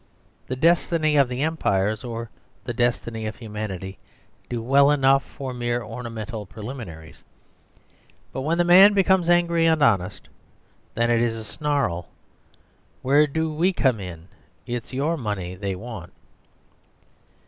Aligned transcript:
"The 0.47 0.55
destiny 0.55 1.15
of 1.15 1.29
the 1.29 1.43
Empire," 1.43 1.95
or 2.03 2.31
"The 2.63 2.73
destiny 2.73 3.27
of 3.27 3.35
humanity," 3.35 3.99
do 4.49 4.59
well 4.59 4.89
enough 4.89 5.23
for 5.23 5.53
mere 5.53 5.83
ornamental 5.83 6.47
preliminaries, 6.47 7.23
but 8.33 8.41
when 8.41 8.57
the 8.57 8.63
man 8.63 8.93
becomes 8.93 9.29
angry 9.29 9.67
and 9.67 9.83
honest, 9.83 10.27
then 10.95 11.11
it 11.11 11.21
is 11.21 11.35
a 11.35 11.43
snarl, 11.43 12.07
"Where 13.03 13.27
do 13.27 13.53
we 13.53 13.73
come 13.73 13.99
in?" 13.99 14.21
or 14.21 14.23
"It's 14.65 14.91
your 14.91 15.17
money 15.17 15.53
they 15.53 15.75
want." 15.75 16.11